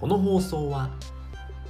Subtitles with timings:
[0.00, 0.90] この放送は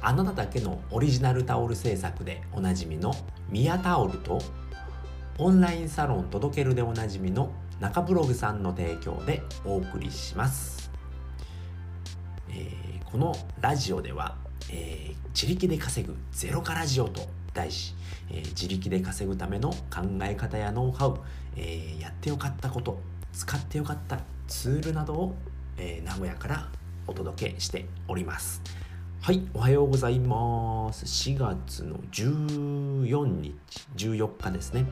[0.00, 3.14] あなただけのオリジナルタオル制作でおなじみの
[3.48, 4.40] ミヤタオルと
[5.38, 10.90] オンラインサロン届けるでおなじみの中ブログさんの提供でお送りします、
[12.48, 14.36] えー、このラジオでは、
[14.70, 17.20] えー、自力で稼ぐゼロからラジオと
[17.54, 17.94] 題し、
[18.30, 21.18] えー、自力で稼ぐための考え方やノウハウ、
[21.56, 23.00] えー、やってよかったこと
[23.32, 25.34] 使ってよかったツールなどを、
[25.76, 26.68] えー、名古屋から
[27.06, 28.62] お届けしております。
[29.20, 31.04] はいおはようございます。
[31.04, 33.54] 4月の14日
[33.96, 34.86] 14日ですね、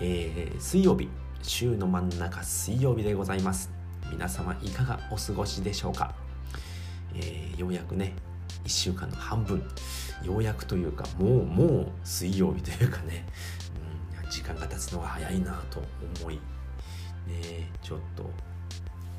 [0.00, 1.08] えー、水曜日
[1.42, 3.70] 週の真ん中水曜日でございます。
[4.10, 6.14] 皆様いかがお過ごしでしょうか、
[7.14, 8.14] えー、ようやくね
[8.64, 9.62] 1週間の半分
[10.24, 13.26] ようやくというかもうもう水曜日というかね、
[14.24, 15.82] うん、時間が経つのが早いなと
[16.22, 18.30] 思いねちょっと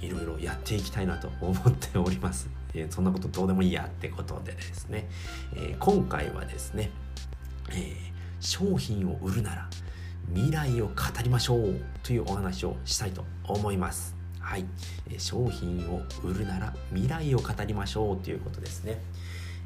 [0.00, 5.08] いろいろやっていきたいなと思っております、 えー、そんなことどうでもいいやってことでですね、
[5.54, 6.90] えー、今回はですね、
[7.70, 7.86] えー、
[8.40, 9.68] 商品を売るなら
[10.34, 14.14] 未来を語りましょうというお話をしたいと思います。
[14.40, 14.64] はい、
[15.10, 18.98] え商品を売るなら未来を語りましょうということですね、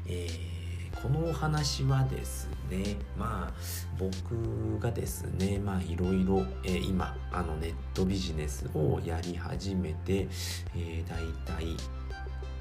[0.05, 0.62] えー、
[1.03, 3.53] このお話はですねまあ
[3.99, 10.29] 僕がですねまあいろいろ、今あのネットビジネスをやり始めて、
[10.73, 11.75] えー、だいたい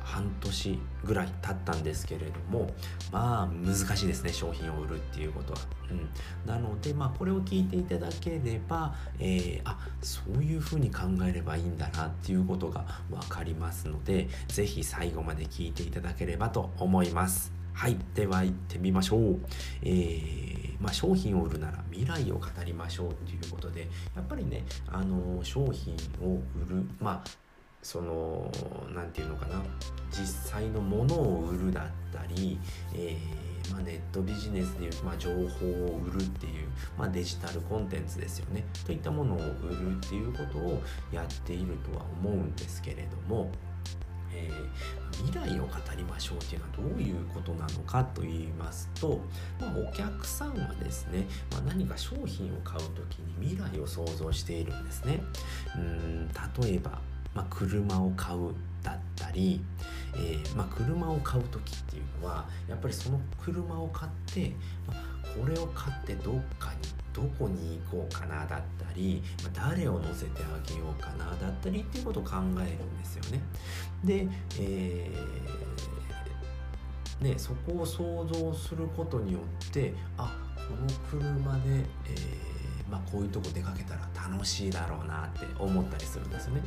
[0.00, 2.68] 半年ぐらい経ったんですけれども
[3.12, 5.60] まあ難しいですね商品を売るっていうことは、
[5.92, 6.08] うん、
[6.44, 17.61] なのでまあこれを聞いていただければ、えー、あそういうふうに考えればいいんだなっていうことが分かりますので是非最後まで聞いていただければと思います。
[17.72, 19.38] はいでは行ってみましょう
[19.82, 23.82] えーまあ、商品を売るなら未来を語りましょうということで
[24.16, 27.30] やっぱりねあの商品を売るまあ
[27.82, 28.50] その
[28.94, 29.62] 何て言うのかな
[30.10, 32.58] 実際のものを売るだったり、
[32.94, 39.40] えー、まあ、ネットビジネスでいう、まあ、情報を売るっていう、まあ、デジタルコンテンツですよねといったものを売
[39.70, 40.80] るっていうことを
[41.10, 43.50] やっているとは思うんですけれども。
[45.44, 49.20] えー、未来を語りましょうっていうのはどういうことなのかと言いますと、
[49.60, 55.22] まあ、お客さんはですね、まあ、何か商品を買う時に未来を想像しているんですね。
[55.76, 56.28] うん
[56.62, 57.00] 例えば
[57.34, 59.60] まあ、車を買うだったり、
[60.14, 64.52] えー、まあ、車を買う時っていうのはやっぱりその車を買って、
[64.86, 64.96] まあ、
[65.38, 69.22] これを買ってどっかにどこに行こうかなだったり、
[69.54, 73.42] 誰を乗せてあげようかなだったりっていうことを考えるんですよね。
[74.04, 74.28] で、
[74.58, 82.51] えー、ね、そこを想像することによってあこの車で、えー
[82.92, 86.62] まあ、こういうとこ出かけたら楽しいだろうなって思ったりするんですよね。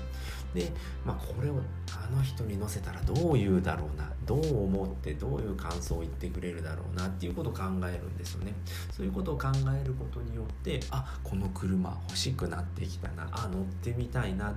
[0.55, 0.71] で、
[1.05, 8.53] まあ、これをあの人に乗せたらどう言うだろうなどう思ってどういう感想を言ってくれるだろうなっていうことを考えるんですよね。
[8.91, 9.49] そういうことを考
[9.79, 14.55] えることによってあこの車欲しくなってきたなあ乗ってみたいなっ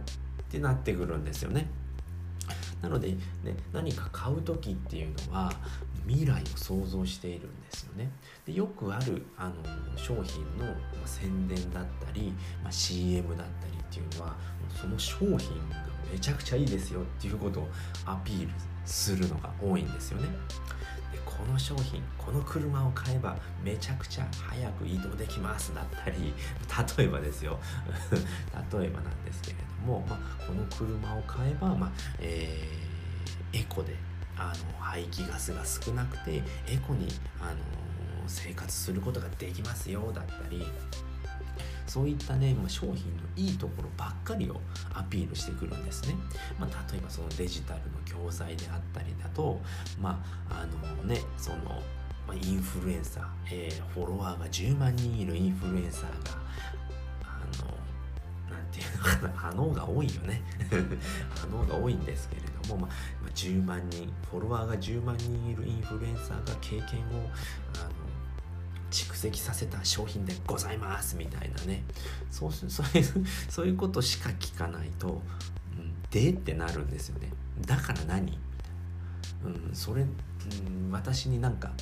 [0.49, 1.69] てなってくるんですよね。
[2.83, 3.17] なので、ね、
[3.73, 5.53] 何か買う時っていうのは
[6.07, 8.11] 未来を想像しているんですよね。
[8.47, 9.55] でよくあるあの
[9.97, 10.65] 商品の、
[11.01, 14.37] ま、宣伝だったり、まあ、CM だったりっていうのは
[14.81, 17.69] その商品がめちゃくちゃいいですよっていうことを
[18.07, 18.49] アピール
[18.85, 20.29] するのが多いんですよね。
[21.13, 26.35] でこの商品この車を買えばめちゃくちゃ早く移動できますだったり
[26.99, 27.59] 例えばですよ
[28.73, 33.97] 例えばなんですけれども、まあ、この車を買えば、まあえー、エコで
[34.37, 37.09] あの排気ガスが少なくてエコに
[37.41, 37.57] あの
[38.27, 40.67] 生活することができますよだったり
[41.89, 43.01] そういったね、まあ、商品の
[43.35, 44.61] いいところばっかりを
[44.95, 46.15] アピールしてくるんですね。
[46.59, 49.59] まあ、例えばそのデジタルの教材であったりだと、
[49.99, 51.83] まあ、あのね、その、
[52.35, 56.37] インフルエンサー、えー、フォロワーが10万人いるインフルエンサーが、
[57.25, 60.43] あの、なんていうのかな、あのが多いよね。
[61.43, 67.31] あのが多いんですけれども、まあ、10万人、フォロワーが10万人いるインフルエンサーが経験を、
[67.77, 67.98] あの、
[68.91, 71.85] 蓄積させた商品でございますみたいなね。
[72.31, 75.23] そう そういうそういうことしか聞かないと、
[75.77, 77.31] うん、でってなるんですよね。
[77.67, 78.23] だから何？
[78.25, 81.73] みたいな、うん、それ、うん、私になんか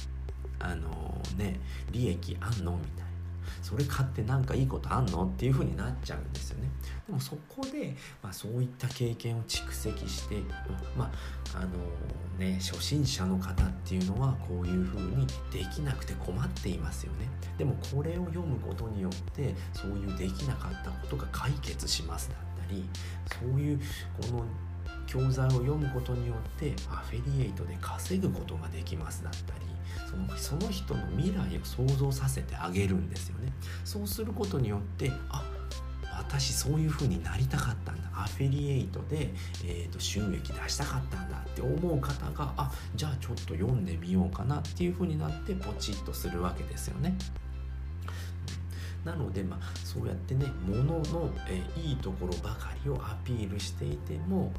[0.58, 1.61] あのー、ね
[1.93, 2.73] 利益あんの？
[2.73, 3.16] みたいな。
[3.62, 6.70] それ買って何かいいことあんのっていう風になっちゃうんですよね。
[7.06, 10.37] でもそこで、まあ、そういった経験を蓄積して
[10.96, 11.10] ま
[11.54, 17.28] ああのー、ね初心者の方っていうのはこういう風にできなくて困っていますよね。
[17.58, 22.88] でもこれを読むことによってそういうできなかったことが解決しますだったり
[23.40, 23.78] そういう
[24.20, 24.44] この
[25.06, 29.67] 教材を読むことによってアフィリエイトで稼ぐことができますだったり
[30.11, 33.53] そのその人の未来を想像させてあげるんですよね
[33.85, 35.43] そうすることによってあ
[36.19, 39.31] 私そういう風になりたかったんだアフィリエイトで、
[39.65, 47.17] えーと、収益出したかったんだって思う方があじゃあちょっと読んでみようかなっていう風になってポチッとするわけですよね。
[49.05, 54.53] なので、まあ、そうやってねものの、えー、いいところばかりをアピールしていても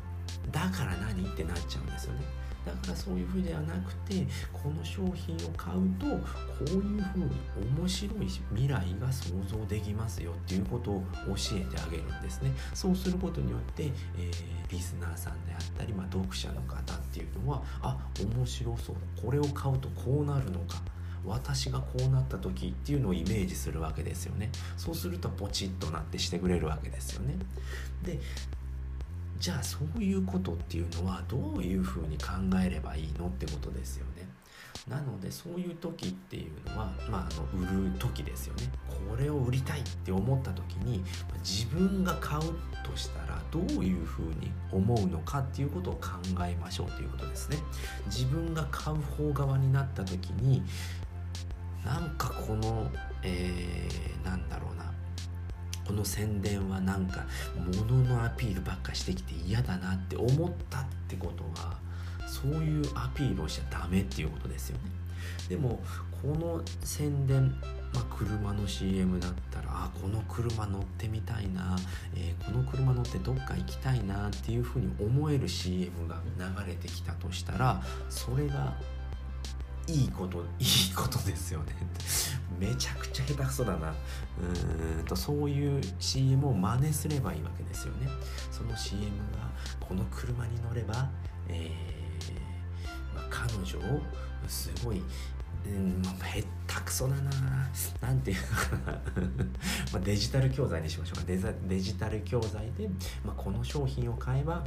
[0.52, 1.26] だから何？
[1.26, 2.22] ってなっちゃうんですよね。
[2.66, 6.20] だからそういうふうではなくてこの商品を買うとこ
[6.66, 7.32] ういうふうに
[7.80, 12.52] 面白い未来が想像できますよっていうことを教えてあげるんですね。
[12.74, 14.32] そうすることによって、えー、
[14.70, 18.96] リスナーさんであったり、まあ、読者の方っていうのはあ面白そう。
[19.24, 20.82] これを買うとこうなるのか。
[21.26, 24.50] 私がこうなった時っていうのをイメージするわけですよね。
[24.78, 27.36] そうするとポチッとなってしてくれるわけですよね。
[28.04, 28.20] で
[29.40, 32.32] じゃあそういうことっていうのはどういうふうに考
[32.64, 34.28] えればいいのってことですよね。
[34.88, 38.70] なのでそういう時っていうのは、まあ、あの売る時ですよね。
[38.88, 41.04] これを売りたいって思った時に
[41.44, 42.42] 自分が買う
[42.84, 46.10] としたらどういうふうに思うのかっていうことを考
[46.46, 47.58] えましょうということですね。
[48.06, 50.64] 自分が買う方側になった時に
[51.84, 52.90] なんかこの、
[53.24, 54.87] えー、なんだろうな。
[55.88, 57.26] この宣伝はなんか
[57.56, 61.78] 物のアピールばっかしてきて嫌だなって思ったってことは
[62.28, 64.84] そういうアピールをしちゃダメっていうことですよね。
[65.50, 65.82] でも
[66.22, 67.56] この宣伝
[67.94, 71.78] まあ、車の CM だったらあこの車乗ってみたいな、
[72.16, 78.74] えー、この車乗ってどっか行きたいなっていうふうに思える CM が流れてきたとしたらそれが
[79.88, 81.76] いいこといいことですよね
[82.60, 83.92] めちゃくちゃ下手くそだな。
[83.92, 88.08] うーんとそういう CM を真似すればいいわけですよね。
[88.52, 89.50] その CM が
[89.80, 91.10] この車に乗れば、
[91.48, 93.62] えーまあ、彼女
[93.96, 94.02] を
[94.48, 95.02] すごい
[95.66, 97.32] うん、まあ、へったくそだな。
[98.02, 99.00] なんていうか。
[99.94, 101.24] まデジタル教材にしましょうか。
[101.26, 101.38] デ
[101.68, 102.90] デジタル教材で、
[103.26, 104.64] まあ、この商品を買えば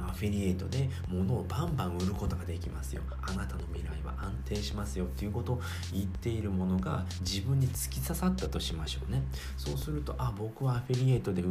[0.00, 3.02] アフィリエイトで物をバンバン売ることができますよ。
[3.22, 5.60] あなたの未来は安定しますよっていうことを
[5.92, 9.22] 言っているものが自分に突き刺さったとしましょうね。
[9.56, 11.42] そうするとあ僕はアフィリエイトで、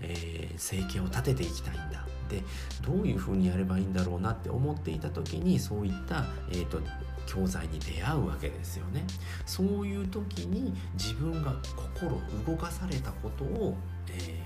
[0.00, 2.06] えー、生計を立てていきたいんだ。
[2.28, 2.42] で
[2.82, 6.78] どういうふうにやればいいんだろうなって思っていた時にそういった、えーと、
[7.26, 9.04] 教材に出会うわけですよね。
[9.46, 13.76] そういう時に自分が心動かされたことを、
[14.08, 14.42] え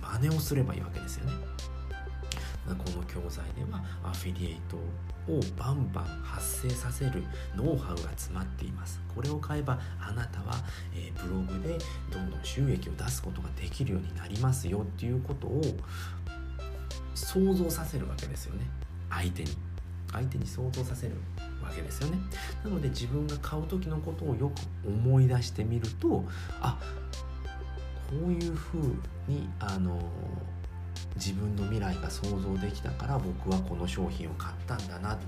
[0.00, 1.32] ー、真似をすればいいわけですよね。
[2.66, 4.76] この教材ではアフィリエイト
[5.32, 7.24] をバンバン発生させる
[7.56, 9.00] ノウハウが詰まっています。
[9.14, 10.54] これを買えばあなたは、
[10.94, 11.76] え、ブログで
[12.10, 15.62] どんどん収益を出すことができるようになりますよっていうことを
[17.14, 18.66] 想像させるわけですよね。
[19.10, 19.50] 相手に。
[20.12, 21.14] 相手に想像させる
[21.62, 22.18] わけですよね。
[22.62, 26.24] なので自分が買う時のことをよく思い出してみると
[26.60, 26.78] あ
[28.10, 28.94] こういうふう
[29.26, 29.98] にあの
[31.16, 35.18] 自分の未来が想像できたから僕はこの商品を買ったんだなっ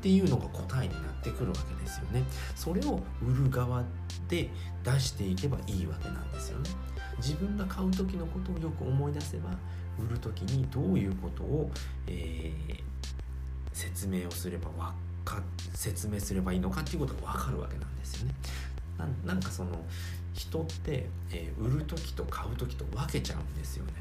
[0.00, 2.24] ていうのが答えになってくるわけですよね。
[2.56, 3.84] それを売る側
[4.28, 4.50] で
[4.84, 6.70] 出していけばいいわけなんですよね。
[7.18, 9.50] 自分が買う時のことをよく思い出せば
[9.98, 11.70] 売る時にどういうことを、
[12.06, 12.80] えー、
[13.72, 14.94] 説明をすればわ
[15.24, 15.40] か
[15.74, 18.34] 説明すればいいのかっていうことが分かるわけなんですよね。
[19.24, 19.70] なんかその
[20.32, 23.92] 人って、えー、売る時と買う時と分けちゃうんですよね。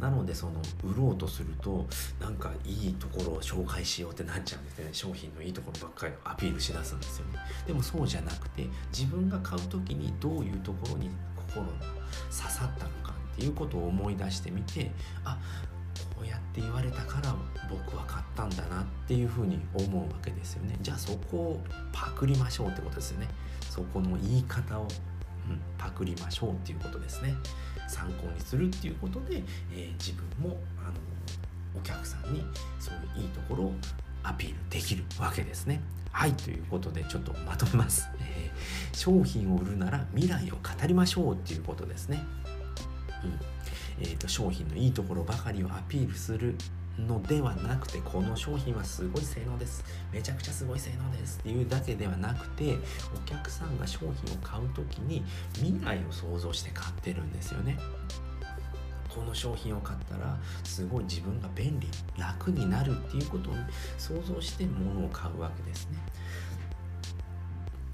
[0.00, 0.52] なのでその
[0.84, 1.86] 売ろうとすると
[2.20, 4.88] なんかいいところを紹介しようってなっちゃうんですね。
[4.92, 7.38] 商品のいいところばっかりアピールしだすんですよね。
[7.66, 11.72] でもそうじゃなくて自分が買う時にどういうところに心が
[12.30, 14.90] 刺さったのかっていうことを思い出してみて
[15.24, 15.38] あ
[16.16, 17.34] こうやって言われたから
[17.70, 20.76] 僕は買ったんだなっていうふうに思うわけですよね。
[20.80, 21.62] じゃあそこを
[21.92, 23.28] パクりましょうってことですよね。
[23.70, 24.88] そこの言い方を、
[25.48, 27.34] うん、パクりましょうっていうことですね
[27.88, 30.94] 参考にするっていうことで、えー、自分もあの
[31.78, 32.42] お客さんに
[32.78, 33.72] そういういいところを
[34.22, 35.80] アピールできるわけですね。
[36.10, 42.22] はいということでちょっとまとめます、えー、商品を売るなら未来を語りましょうっていうことですね。
[43.22, 43.40] うん
[44.00, 46.56] えーと商品のいいところばかりをアピールする
[46.98, 49.84] のではなくてこの商品はすごい性能です。
[50.12, 52.76] めちゃくちゃすごい性能ですっていうだけではなくて
[53.14, 55.22] お客さんが商品を買う時に
[55.54, 57.78] 未来を想像して買ってるんですよね。
[59.08, 61.88] この商品を買ったらすごい自分が便利
[62.18, 63.54] 楽になるっていうことを
[63.96, 65.98] 想像して物を買うわけですね。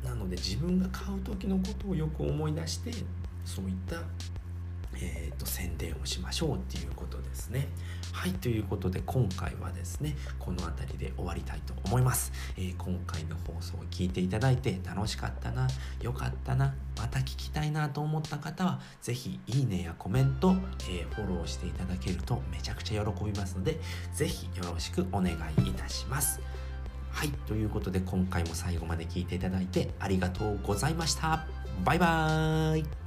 [0.03, 2.93] なので自分が買う時のことをよく思い出して
[3.45, 3.97] そういった
[5.03, 7.69] えーと、宣伝をしましょうっていうことですね。
[8.13, 15.67] はいということで今回はですねこの辺りで終わりたいと思います、えー、今回の放送を聞いていただいて楽しかったな
[16.01, 20.55] 良かったなまた聞きたいなと思った方は是非いいねやコメント、
[20.91, 23.81] えー、フォローしていただけるとめちゃくちゃ喜びますので
[24.13, 26.41] 是非よろしくお願いいたします。
[27.11, 31.47] はいということで今回も最後まで聞いていただいてありがとうございました。
[31.85, 33.02] バイバーイ。